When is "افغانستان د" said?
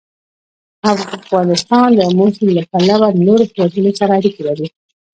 1.17-1.99